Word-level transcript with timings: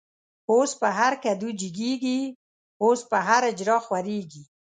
اوس 0.51 0.71
په 0.81 0.87
هر 0.97 1.13
کدو 1.23 1.47
جګيږی، 1.59 2.21
اوس 2.83 2.99
په 3.11 3.17
هر” 3.27 3.41
اجړا” 3.51 3.77
خوريږی 3.85 4.43